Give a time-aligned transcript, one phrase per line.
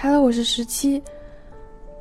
[0.00, 1.02] Hello，我是十七。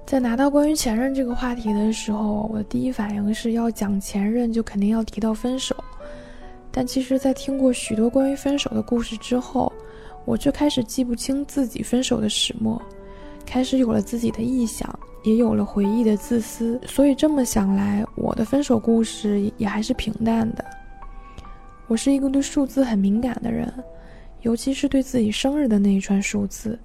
[0.06, 5.76] 在拿到关于前任这个话题的时候，我的第一反应是要讲前任，就肯定要提到分手。
[6.72, 9.74] 但其实，在听过许多关于分手的故事之后，
[10.26, 12.80] 我却开始记不清自己分手的始末，
[13.48, 14.88] 开始有了自己的臆想，
[15.24, 16.80] 也有了回忆的自私。
[16.86, 20.64] 所以这么想来，我的分手故事也还是平淡的。
[21.88, 23.74] 我是一个对数字很敏感的人，
[24.44, 26.78] 尤其是对自己生日的那一串数字。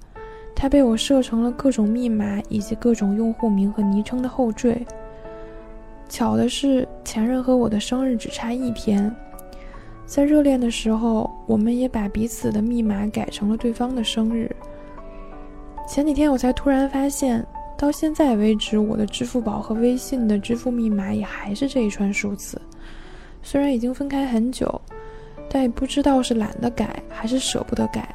[0.63, 4.87] 它被我设成了各种密码以及各种用户名和昵称的后缀。
[6.09, 9.13] 巧的是，前任和我的生日只差一天，
[10.07, 14.49] 在热恋的时候，我们也把彼此的密码改成了对方的生日。
[15.89, 17.45] 前几天我才突然发现，
[17.77, 22.63] 到现在为止，我的支付宝和微信的支付密码也还是这一串数字。
[23.43, 24.81] 虽然已经分开很久，
[25.51, 28.15] 但也不知道是懒得改还是舍不得改。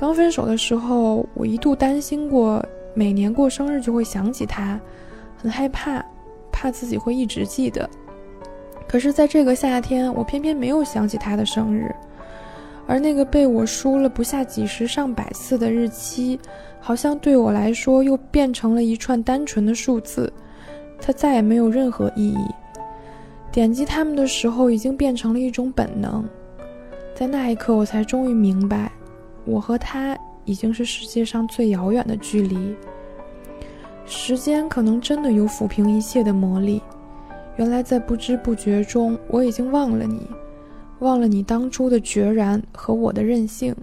[0.00, 2.64] 刚分手的时候，我一度担心过，
[2.94, 4.80] 每年过生日就会想起他，
[5.36, 6.02] 很害怕，
[6.50, 7.86] 怕自己会一直记得。
[8.88, 11.94] 可是，在这个夏天，我偏偏没有想起他的生日，
[12.86, 16.40] 而那个被我输了不下几十上百次的日期，
[16.80, 20.32] 好像对我来说又变成了一串单纯的数字，
[20.98, 22.46] 它再也没有任何意义。
[23.52, 26.26] 点击它们的时候，已经变成了一种本能。
[27.14, 28.90] 在那一刻，我才终于明白。
[29.50, 32.74] 我和他已经是世界上最遥远的距离。
[34.06, 36.80] 时间可能真的有抚平一切的魔力。
[37.56, 40.26] 原来在不知不觉中，我已经忘了你，
[41.00, 43.74] 忘了你当初的决然和我的任性。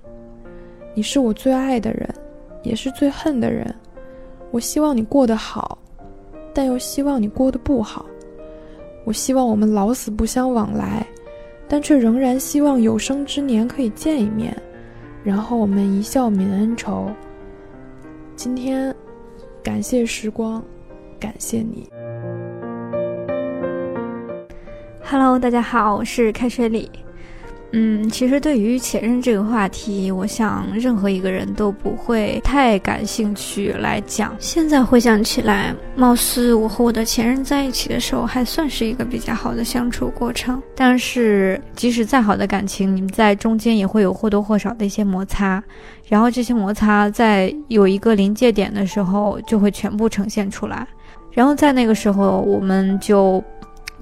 [0.95, 2.09] 你是我最爱的人，
[2.63, 3.73] 也是最恨的人。
[4.49, 5.77] 我希望你过得好，
[6.53, 8.05] 但又希望你过得不好。
[9.05, 11.05] 我希望我们老死不相往来，
[11.67, 14.55] 但却仍然希望有生之年可以见一面。
[15.28, 17.11] 然后我们一笑泯恩仇。
[18.38, 18.95] 今天，
[19.61, 20.64] 感谢时光，
[21.20, 21.89] 感谢你。
[25.03, 26.89] Hello，大家好，我是开水里。
[27.73, 34.33] 嗯，其实对于前任这个话题，我想任何一个人都不会太感兴趣来讲。
[34.39, 40.61] 现在回想起来，貌似我和我的前任在一起的时候，还算是一个比较好的相处过程。
[40.76, 45.61] 但是，即使再好的感情，你们在中间也会有或多或少的一些摩擦，
[46.08, 50.88] 然后这些摩擦在有一个临界点的时候，就会全部呈现出来。
[51.32, 53.44] 然后在那个时候，我们就。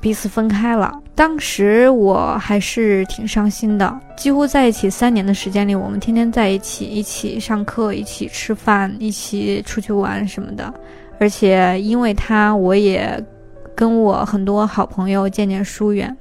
[0.05, 3.99] 彼此分开了，当时我还是挺伤心的。
[4.15, 10.71] 几乎在一起三年的时间里，我们天天在一起，一起上课，一起吃饭，一起出去玩什么的。
[11.19, 13.19] 而且因为他，我也
[13.73, 16.15] 跟我很多好朋友渐渐疏远。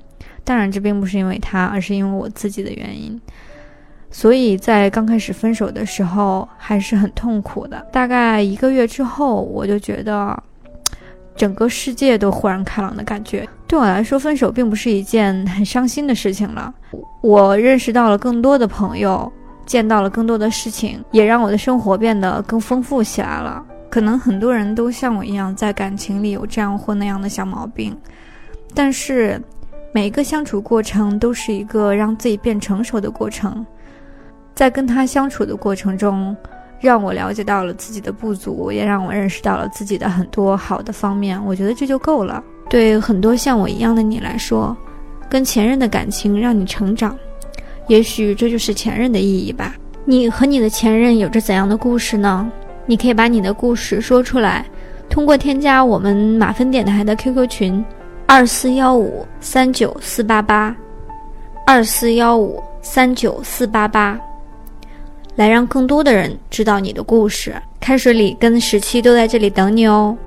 [0.45, 3.21] 当然，这并不是因为他，而是因为我自己的原因。
[4.11, 7.87] 所以在刚开始分手的时候，还是很痛苦的。
[7.93, 10.43] 大概一个月之后，我就觉得。
[11.37, 16.73] 整个世界都豁然开朗的感觉，对我来说，分手并不是一件很伤心的事情了。
[17.23, 19.29] 我认识到了更多的朋友，
[19.67, 23.61] 见到了更多的事情，也让我的生活变得更丰富起来了。
[23.91, 27.99] 可能很多人都像我一样，在感情里有这样或那样的小毛病，
[28.75, 29.43] 但是
[29.93, 33.67] 每一个相处过程都是一个让自己变成熟的过程，
[34.55, 36.37] 在跟他相处的过程中。
[36.81, 41.43] 让我了解到了自己的不足，也让我认识到了自己的很多好的方面。
[41.45, 42.45] 我觉得这就够了。
[42.75, 44.77] 对很多像我一样的你来说，
[45.31, 47.17] 跟前任的感情让你成长，
[47.87, 49.77] 也许这就是前任的意义吧。
[50.05, 52.51] 你和你的前任有着怎样的故事呢？
[52.85, 54.67] 你可以把你的故事说出来，
[55.09, 57.85] 通过添加我们马分电台的 QQ 群，
[58.27, 60.75] 二四幺五三九四八八，
[61.65, 64.19] 二四幺五三九四八八。
[65.37, 67.55] 来让更多的人知道你的故事。
[67.79, 70.19] 开水里跟十七都在这里等你哦。